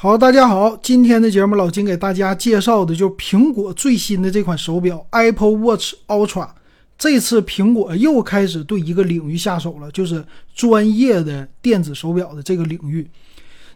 [0.00, 6.50] 好，大家好，今天的节目老金给大家介绍的就是苹果最新的这款手表 Apple Watch Ultra。
[6.96, 10.24] 这次苹果又开始对一个领域下手了，就是
[10.54, 13.10] 专业的电子手表的这个领域。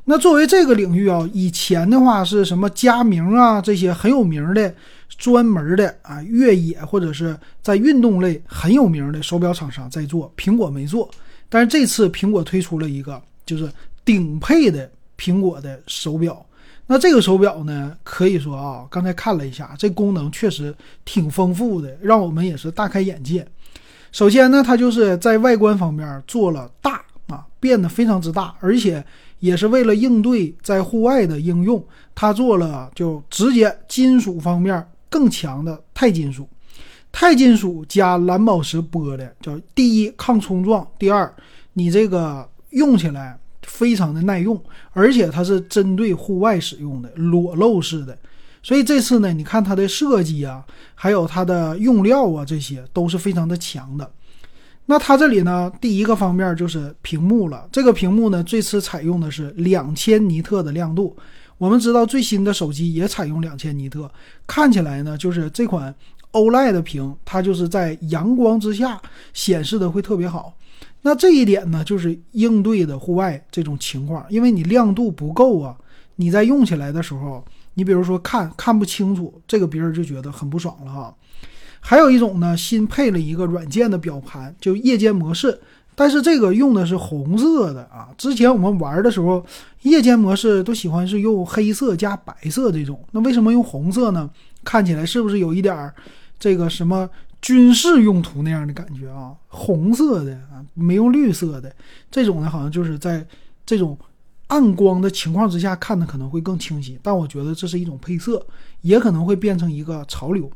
[0.04, 4.72] 那作为这个领域啊，以前的话是什么佳明啊这些很有名的
[5.18, 11.10] 专门的啊越野或者是在运动类很有名的手表厂商在做，苹果没做。
[11.48, 13.68] 但是这次苹果推出了一个就是
[14.04, 14.88] 顶配的。
[15.22, 16.44] 苹果的手表，
[16.88, 23.46] 那这个手表呢，可以说啊，刚才看了一下，这功能确实挺丰富的，让我们也是大开眼界。
[24.10, 29.04] 首先呢，它就是在外观方面做了大啊，变得非常之大，而且
[29.38, 31.80] 也是为了应对在户外的应用，
[32.16, 36.48] 它做了就直接金属方面更强的钛金属，
[37.12, 41.32] 钛金属加蓝宝石玻璃，叫第一抗冲撞，第二
[41.74, 43.38] 你这个用起来。
[43.66, 44.60] 非常的耐用，
[44.92, 48.16] 而且它是针对户外使用的裸露式的，
[48.62, 50.64] 所以这次呢，你看它的设计啊，
[50.94, 54.10] 还有它的用料啊，这些都是非常的强的。
[54.86, 57.68] 那它这里呢，第一个方面就是屏幕了。
[57.70, 61.16] 这个屏幕呢，这次采用的是两千尼特的亮度。
[61.56, 64.10] 我们知道最新的手机也采用两千尼特，
[64.44, 65.94] 看起来呢，就是这款
[66.32, 69.00] OLED 屏，它就是在阳光之下
[69.32, 70.52] 显示的会特别好。
[71.02, 75.76] 那这一点呢，就是应对的户外这种情况，因为你亮度不够啊，
[76.16, 77.44] 你在用起来的时候，
[77.74, 81.14] 你比如说看看不清楚，这个别人就觉得很不爽了哈。
[81.80, 85.60] 还有一种呢，新配了一个软件的表盘，就夜间模式，
[85.96, 88.10] 但是这个用的是红色的啊。
[88.16, 89.44] 之前我们玩的时候，
[89.82, 94.30] 夜间模式都喜欢是用黑色加白色这种，那为什么用红色呢？
[94.62, 95.92] 看起来是不是有一点儿
[96.38, 97.10] 这个什么？
[97.42, 101.74] 军事用途那样的感觉啊，红色的啊，没用绿色的
[102.10, 103.26] 这种呢，好像就是在
[103.66, 103.98] 这种
[104.46, 106.98] 暗光的情况之下看的可能会更清晰。
[107.02, 108.46] 但我觉得这是一种配色，
[108.80, 110.50] 也可能会变成一个潮流。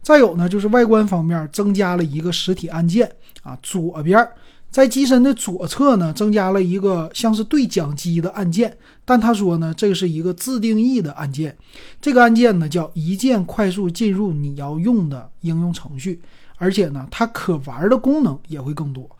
[0.00, 3.10] 再有呢，就是外观方面增加了一个实体按键
[3.42, 4.26] 啊，左边。
[4.70, 11.56] 在机身的左侧呢，增加了一个像是对讲机的按键，但他说呢，这是一个自定义的按键。
[12.00, 16.20] 这个按键呢，叫一键快速进入你要用的应用程序，
[16.56, 19.10] 而且呢，它可玩的功能也会更多。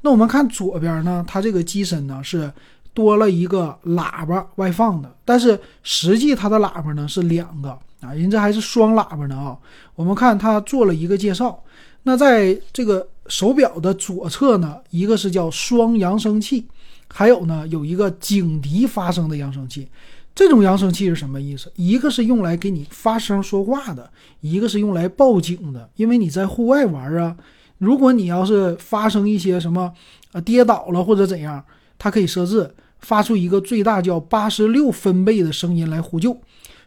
[0.00, 2.50] 那我们看左边呢，它这个机身呢是
[2.94, 7.70] 多了一个喇叭外放的，但是实际它的喇叭呢是两个
[8.00, 9.58] 啊，人这还是双喇叭呢啊。
[9.96, 11.60] 我们看它做了一个介绍，
[12.04, 13.08] 那在这个。
[13.30, 16.66] 手表的左侧呢，一个是叫双扬声器，
[17.08, 19.88] 还有呢有一个警笛发声的扬声器。
[20.34, 21.70] 这种扬声器是什么意思？
[21.76, 24.10] 一个是用来给你发声说话的，
[24.40, 25.88] 一个是用来报警的。
[25.94, 27.36] 因为你在户外玩啊，
[27.78, 29.92] 如果你要是发生一些什么
[30.32, 31.64] 呃跌倒了或者怎样，
[31.98, 36.36] 它可以设置发出一个最大叫八十六分贝的声音来呼救，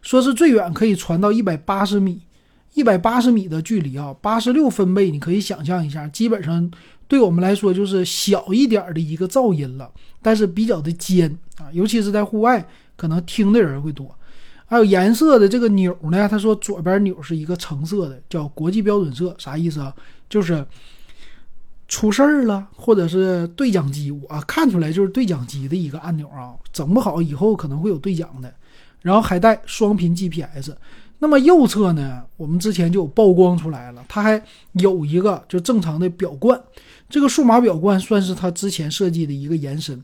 [0.02, 2.20] 说是最远可以传到一百八十米。
[2.74, 6.70] 一百八十米的距离啊，八十六分贝，你可以想象一下，基本上
[7.06, 9.90] 对我们来说就是小一点的一个噪音了，
[10.20, 14.12] 但是比较的尖啊，尤其是在户外，可能听的人会多。
[14.66, 19.94] 还有颜色的这个钮呢，他说左边钮是一个橙色的，叫国际标准色，啥意思啊？
[20.28, 20.66] 就是
[21.86, 28.52] 出事儿了，或者是对讲机，我看出来就是对讲机的一个按钮啊，整不好以后可能会有对讲的。
[29.02, 30.72] 然后还带双频 GPS。
[31.18, 34.42] 那么右侧呢，我们之前就有曝光出来了，它还
[34.72, 36.60] 有一个就正常的表冠，
[37.08, 40.02] 这个数码表冠算是它之前设计的一个延伸。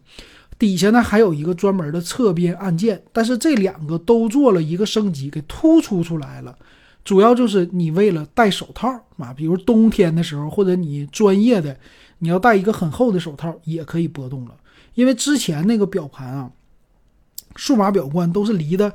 [0.59, 6.57] 底下呢还有一个专门的侧边按键，但是这两个都做了一个升级，给突出出来了。
[7.03, 11.75] 主要就是你为了戴手套啊，比如冬天的时候，或者你专业的
[12.19, 14.55] 你要戴一个很厚的手套也可以波动了，
[14.95, 16.51] 因为之前那个表盘啊，
[17.57, 18.93] 数码表冠都是离的。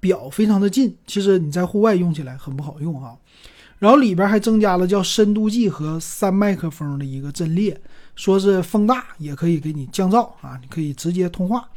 [0.00, 3.12] 表非常的近，其实你在户外用起来很不好用啊。
[3.78, 7.78] 然后里边还增加了叫深度计和三麦克风的一个阵列，
[8.16, 11.68] 说是风大也可以给你降噪啊，你可以直接通话。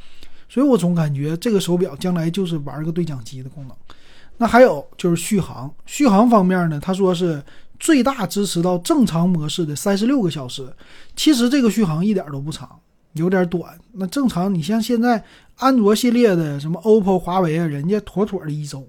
[0.47, 3.76] 所以我总感觉这个手表将来就是玩个对讲机的功能。
[4.37, 7.43] 那还有就是续航，续航方面呢，他说是
[7.78, 10.73] 最大支持到正常模式的三十六个小时，
[11.14, 12.79] 其实这个续航一点都不长。
[13.13, 14.53] 有点短，那正常。
[14.53, 15.23] 你像现在
[15.55, 18.87] 安卓系列的什么 OPPO、华为啊，人家妥妥的一周。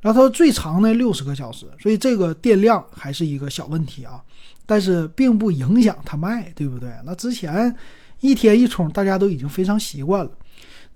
[0.00, 4.22] 然后它最长呢六十个小时，所以这个电量还是一个小问题啊。
[4.66, 6.90] 但是并不影响它卖，对不对？
[7.04, 7.74] 那之前
[8.20, 10.30] 一天一充，大家都已经非常习惯了。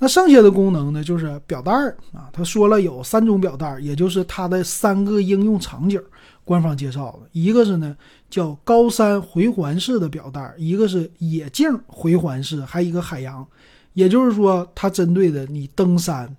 [0.01, 2.31] 那剩下的功能呢，就是表带儿啊。
[2.33, 6.03] 他说了有三种表带儿，也就是它的三个应用场景。
[6.43, 7.97] 官方介绍的一个是呢，
[8.29, 13.47] 叫高山回环式的表带，一个是野径回环式，还有一个海洋。
[13.93, 16.35] 也就是说，它针对的你登山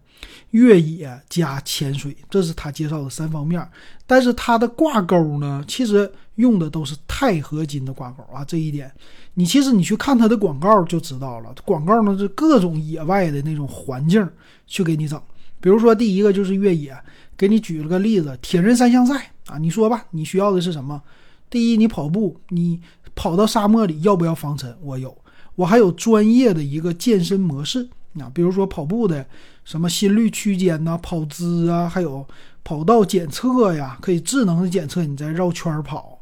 [0.52, 3.66] 越野加潜水，这是他介绍的三方面。
[4.06, 8.44] 但是它的挂钩呢，其实用的都是钛合金的挂钩啊。
[8.44, 8.92] 这一点，
[9.36, 11.56] 你其实你去看它的广告就知道了。
[11.64, 14.28] 广告呢是各种野外的那种环境
[14.68, 15.22] 去给你整。
[15.62, 16.98] 比如说第一个就是越野，
[17.38, 21.02] 给你举了个例子，铁人三项赛啊，你说吧，你需要的是什么？
[21.50, 22.82] 第一，你跑步，你
[23.16, 24.76] 跑到沙漠里要不要防尘？
[24.82, 25.16] 我有，
[25.56, 27.88] 我还有专业的一个健身模式
[28.20, 29.26] 啊，比如说跑步的。
[29.64, 32.28] 什么心率区间呐，跑姿啊，还有
[32.64, 36.20] 跑道检测呀，可以智能的检测你在绕圈跑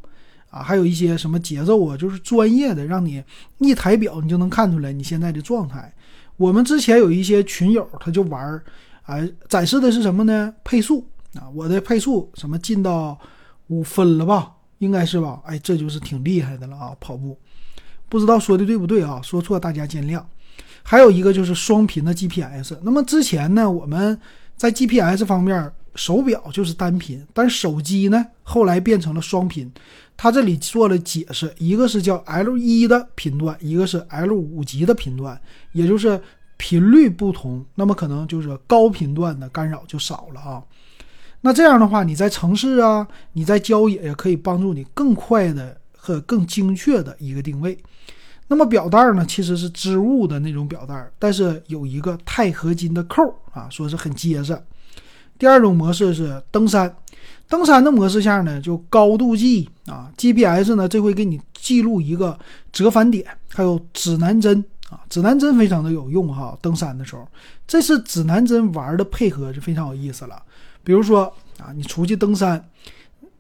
[0.50, 3.24] 啊，还有一些什么节奏啊，就是专业的，让你
[3.60, 5.92] 一抬表你就能看出来你现在的状态。
[6.36, 8.62] 我们之前有一些群友他就玩儿，
[9.04, 10.54] 哎，展示的是什么呢？
[10.66, 13.18] 配速啊，我的配速什么进到
[13.68, 14.52] 五分了吧？
[14.80, 15.42] 应该是吧？
[15.46, 17.40] 哎，这就是挺厉害的了啊，跑步，
[18.10, 19.22] 不知道说的对不对啊？
[19.24, 20.22] 说错大家见谅。
[20.84, 22.76] 还有一个就是双频的 GPS。
[22.84, 24.20] 那么之前呢，我们
[24.56, 29.72] 在 GPS 方面，手表就是单频，但手机呢后来变成了双频。
[30.16, 35.40] 它这里做了解释，一个是叫 L 一的频段，一个是 L 五级的频段，
[35.72, 36.22] 也就是
[36.58, 40.62] 频率不同，那么可能就是高频段的干扰就少了啊。
[41.40, 47.78] 那这样的话，你在城市啊，你在郊野也可以帮助你更快的和更精确的一个定位。
[48.50, 53.24] 那么表带呢，其实是织物的那种表带，但是有一个钛合金的扣
[53.54, 54.60] 啊，说是很结实。
[55.38, 56.94] 第二种模式是登山，
[57.48, 62.38] 登山的模式下呢，就高度计啊，GPS 呢这会给你记录一个
[62.74, 63.24] 折返点，
[63.54, 66.58] 还有指南针啊，指南针非常的有用哈。
[66.60, 67.26] 登山的时候，
[67.68, 70.42] 这是指南针玩的配合就非常有意思了。
[70.84, 72.68] 比如说啊，你出去登山，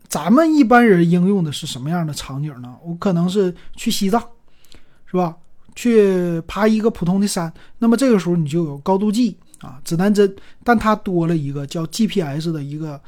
[0.08, 2.76] 咱们一般人应用的是什么样的场景呢？
[2.86, 4.24] 我可能是去西藏。
[5.10, 5.36] 是吧？
[5.76, 13.00] 去爬一个普通的山，那么这个时候你就有高度计啊，指南针，但它多了一个叫 GPS 的一个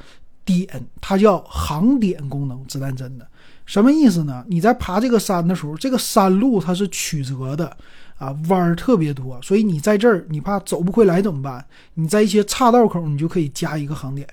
[0.42, 0.66] 点，
[1.00, 2.66] 它叫航点功能。
[2.66, 3.26] 指南针的
[3.66, 4.42] 什么意思呢？
[4.48, 7.76] 你在爬这个山的时候，这个山路它是曲折的
[8.16, 11.62] 啊，弯儿特别多，所以你在这儿你怕走不回来怎么办？
[11.94, 14.26] 你在一些岔道口，你就可以加一个航点，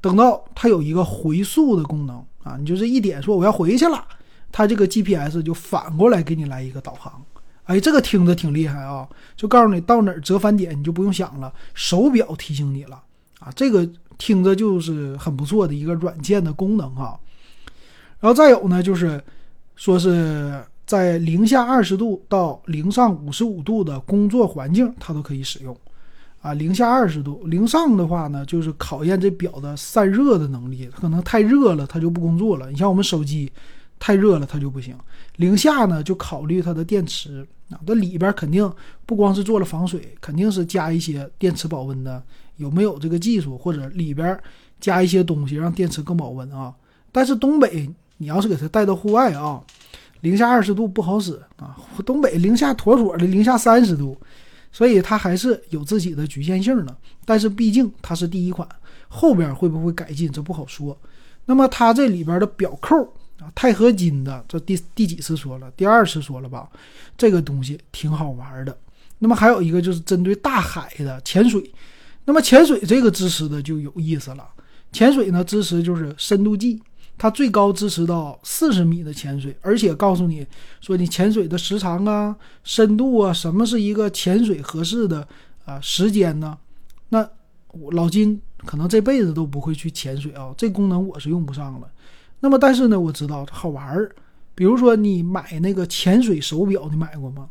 [0.00, 4.02] 等到它有一个回溯的功能啊，你就是一点说我要回去了。
[4.50, 7.22] 它这个 GPS 就反过来给你来一个导航，
[7.64, 9.06] 哎，这个听着挺厉害啊！
[9.36, 13.00] 就告诉你到哪儿折返点，你就不用想了，手表提醒你了
[13.40, 13.52] 啊！
[13.54, 17.20] 这个听着就是很不错的一个软件的功能哈。
[18.20, 19.22] 然后再有呢，就是
[19.76, 25.76] 说是在零下二十度到零上五十五度的工作环境，它都可以使用
[26.40, 26.54] 啊。
[26.54, 32.70] 零下二十度，零上的话呢，就是考验这表的散热的能力，可能太热了，它就不工作了。
[32.70, 33.52] 你像我们手机。
[33.98, 34.96] 太热了，它就不行。
[35.36, 38.70] 零下呢，就考虑它的电池啊，那里边肯定
[39.04, 42.22] 不光是做了防水，肯定是加一些电池保温的。
[42.56, 44.36] 有没有这个技术，或者里边
[44.80, 46.74] 加一些东西让电池更保温啊？
[47.12, 49.62] 但是东北，你要是给它带到户外啊，
[50.22, 51.76] 零下二十度不好使啊。
[52.04, 54.16] 东北零下妥妥的零下三十度，
[54.72, 56.96] 所以它还是有自己的局限性的。
[57.24, 58.68] 但是毕竟它是第一款，
[59.06, 60.98] 后边会不会改进，这不好说。
[61.44, 62.96] 那么它这里边的表扣。
[63.40, 65.70] 啊，钛合金的，这第第几次说了？
[65.76, 66.68] 第二次说了吧？
[67.16, 68.76] 这个东西挺好玩的。
[69.20, 71.72] 那么还有一个就是针对大海的潜水，
[72.24, 74.46] 那么潜水这个支持的就有意思了。
[74.92, 76.80] 潜水呢支持就是深度计，
[77.16, 80.46] 它最高支持到四十米的潜水，而且告诉你
[80.80, 85.26] 说你潜水的时长啊、深度啊，什么是一个潜水合适的
[85.64, 86.56] 啊时间呢？
[87.10, 87.28] 那
[87.92, 91.88] 老金可能这辈子都不会去潜水啊，这功能我是用不上了。
[92.40, 94.10] 那么，但是呢，我知道好玩儿。
[94.54, 97.48] 比如说，你买那个潜水手表，你买过吗？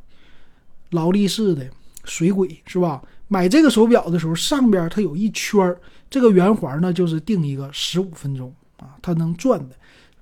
[0.91, 1.65] 劳力士的
[2.03, 3.01] 水鬼是吧？
[3.29, 5.79] 买这个手表的时候，上边它有一圈儿，
[6.10, 9.75] 这个圆环呢，就是定一个十五分钟啊，它能转的。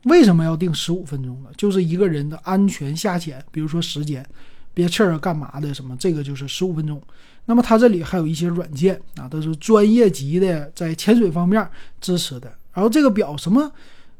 [0.06, 1.50] 为什么要定十五分钟呢？
[1.58, 4.24] 就是一个人的安全下潜，比如说时间
[4.74, 7.02] 憋气儿干嘛的什么，这个就是十五分钟。
[7.46, 11.68] 那么它这里还有一些软件啊，都是专业级的，在潜水方面
[12.00, 12.52] 支持的。
[12.74, 13.72] 然后这个表什么？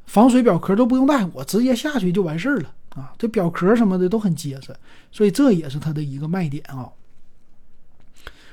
[0.08, 3.12] 防水表壳都不用带，我直接下去就完事儿了啊！
[3.18, 4.74] 这表壳什么的都很结实，
[5.12, 6.88] 所以这也是它的一个卖点啊。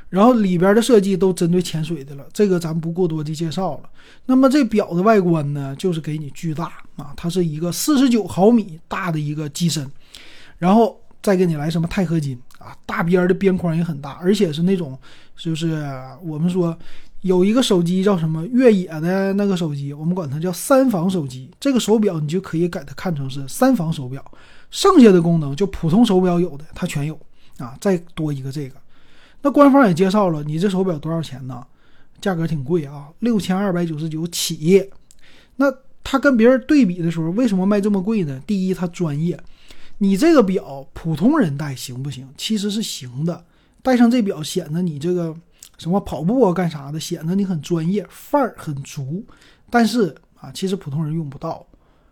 [0.08, 3.90] 然后里边的设计都针对潜水的了，这个咱不过多的介绍了。
[4.26, 9.90] 那么这表的外观呢，就是给你巨大啊，它是一个四十九毫米大的一个机身，
[10.58, 14.98] 然后再给你来什么钛合金啊，大边的边框也很大，而且是那种
[15.36, 15.86] 就是
[16.22, 16.76] 我们说。
[17.22, 21.50] 有一个手机叫什么越野的那个手机，我们管它叫三防手机。
[21.58, 24.24] 这个手表你就可以给它看成是三防手表，
[24.70, 27.18] 剩下的功能就普通手表有的它全有
[27.58, 27.76] 啊。
[27.80, 28.74] 再多一个这个，
[29.40, 31.64] 那官方也介绍了，你这手表多少钱呢？
[32.20, 34.88] 价格挺贵啊，六千二百九十九起。
[35.56, 35.66] 那
[36.02, 38.40] 它跟别人对比的时候，为什么卖这么贵呢？
[38.44, 39.38] 第一，它专业。
[39.98, 42.28] 你这个表普通人戴行不行？
[42.36, 43.44] 其实是行的，
[43.80, 45.32] 戴上这表显得你这个
[45.82, 49.22] 什么跑步啊干啥的，显得你很专业，范儿很足。
[49.68, 51.66] 但是啊，其实普通人用不到。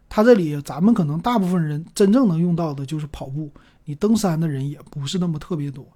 [0.08, 3.48] 它这里咱们可能大部分人真正能用到的就是跑步，
[3.84, 5.86] 你登山的人也不是那么特别多。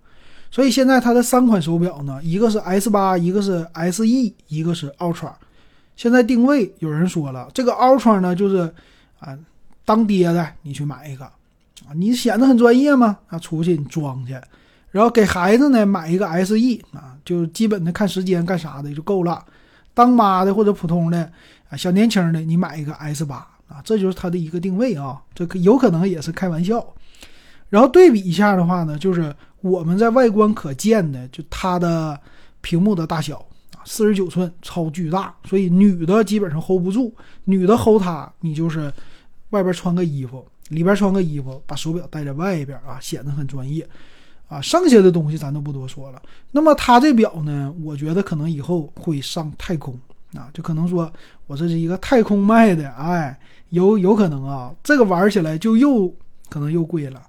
[0.50, 5.32] 所以现在它的三款手表呢，一个是 S 八，一个是 SE，一个是 Ultra。
[5.96, 8.72] 现在定位有人说了，这个 Ultra 呢就是
[9.18, 9.36] 啊
[9.84, 11.24] 当爹的你去买一个。
[11.24, 13.18] 啊，你显得很专业吗？
[13.26, 14.40] 啊，出去你装去，
[14.94, 16.54] 然后给孩子呢买一个 SE
[16.92, 19.44] 啊，就基本的看时间干啥的就够了。
[19.92, 21.28] 当妈的或者普通的
[21.68, 25.20] 啊小年轻的，你买一个 S 八啊，这就是它的一个定位啊。
[25.34, 26.94] 这有可能也是开玩笑。
[27.70, 32.16] 然后对比一下的话呢，就是我们在外观可见的，就它的
[32.60, 37.12] 屏幕的大小啊，四十九寸，超巨大，所以女的基本上 hold 不住，
[37.46, 38.92] 女的 hold 它，你就是
[39.50, 40.46] 外边穿个衣服。
[40.68, 43.86] 里边穿个衣服，把手表戴在外边啊，显得很专业，
[44.54, 46.22] 啊，剩下的东西咱都不多说了。
[46.52, 49.98] 那么它这表呢，我觉得可能以后会上太空
[50.34, 51.12] 啊，就可能说
[51.48, 53.36] 我这是一个太空卖的，哎，
[53.70, 56.08] 有有可能啊，这个玩起来就又
[56.48, 57.20] 可能又贵了，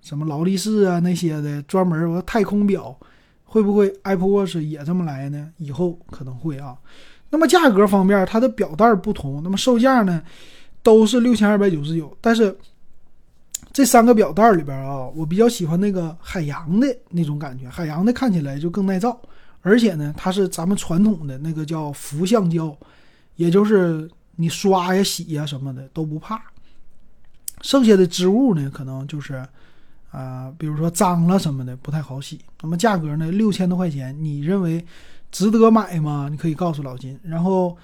[0.00, 2.98] 什么劳力士啊那些的，专门我太空表，
[3.44, 5.50] 会不会 Apple Watch 也这么来呢？
[5.58, 6.76] 以后可能会啊。
[7.30, 10.20] 那么价格方面，它的表带不同，那么售价呢，
[10.82, 12.56] 都是六千二百九十九，但是。
[13.72, 19.20] 这三个表带里边啊，我比较喜欢那个海洋的那种感觉，海洋的看起来就更耐造，
[19.62, 22.76] 而且呢，它是咱们传统的那个叫氟橡胶，
[23.34, 26.40] 也就是你刷呀、洗呀什么的都不怕。
[27.62, 29.44] 剩下的织物呢，可能就是
[30.12, 32.38] 啊，比如说脏了什么的不太好洗。
[32.62, 34.84] 那么价格呢，六千多块钱，你认为
[35.32, 36.28] 值得买吗？
[36.30, 37.18] 你可以告诉老金。
[37.24, 37.76] 然后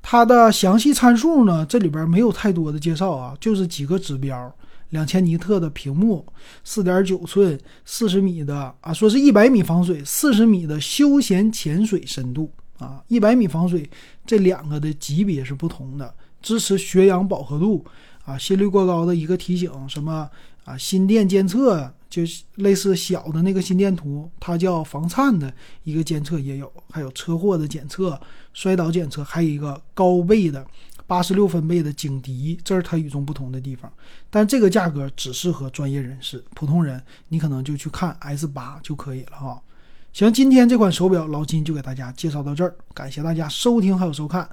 [0.00, 4.54] 它的详细参数呢，这里边没有太多的介绍啊，就是几个指标。
[4.90, 6.24] 两千尼特的屏幕，
[6.62, 13.88] 四点九寸，四十米的啊，说是一百米防水，四十米的休闲潜水深度啊，一百米防水，
[14.24, 17.84] 这两个的级别是不同的，支持血氧饱和度
[18.24, 20.28] 啊，心率过高的一个提醒，什么
[20.64, 22.22] 啊，心电监测，就
[22.56, 25.52] 类似小的那个心电图，它叫防颤的
[25.84, 28.20] 一个监测也有，还有车祸的检测，
[28.52, 30.66] 摔倒检测，还有一个高倍的。
[31.06, 33.92] 八十六分贝的警笛，这是它与众不同的地方。
[34.28, 39.62] 但这个价格只适合专业人士，普通人你可能就去看 S 八就可以了哈。
[40.12, 44.48] 行，今天这款手表老金就给大家介绍到这儿，感谢大家收听还有收看，